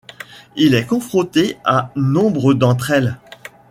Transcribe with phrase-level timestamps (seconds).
[0.55, 3.19] Il est confronté à nombre d'entre elles.